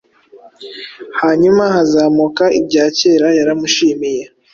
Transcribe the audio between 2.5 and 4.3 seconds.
ibya kera yaramushimiye